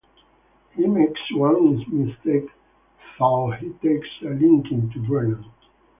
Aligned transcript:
He 0.75 0.87
makes 0.87 1.21
one 1.35 1.77
mistake, 1.95 2.49
though-he 3.19 3.69
takes 3.87 4.07
a 4.23 4.29
liking 4.31 4.89
to 4.95 4.99
Brennan. 5.05 5.45